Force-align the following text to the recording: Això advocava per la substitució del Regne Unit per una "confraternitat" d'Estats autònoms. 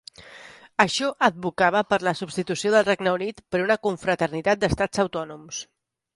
Això 0.85 1.09
advocava 1.27 1.83
per 1.91 1.99
la 2.07 2.13
substitució 2.21 2.73
del 2.77 2.87
Regne 2.89 3.15
Unit 3.19 3.45
per 3.53 3.63
una 3.67 3.79
"confraternitat" 3.85 4.65
d'Estats 4.67 5.05
autònoms. 5.07 5.63